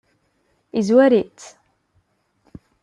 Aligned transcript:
Yezwar-itt? 0.75 1.41